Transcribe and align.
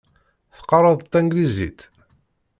Teqqareḍ 0.55 0.99
tanglizit? 1.11 1.79